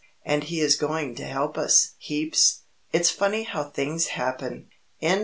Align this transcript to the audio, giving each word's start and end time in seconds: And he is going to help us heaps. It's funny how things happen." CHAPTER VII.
And 0.25 0.45
he 0.45 0.61
is 0.61 0.77
going 0.77 1.13
to 1.17 1.25
help 1.25 1.59
us 1.59 1.91
heaps. 1.99 2.61
It's 2.91 3.11
funny 3.11 3.43
how 3.43 3.65
things 3.65 4.07
happen." 4.07 4.69
CHAPTER 4.99 5.07
VII. 5.07 5.19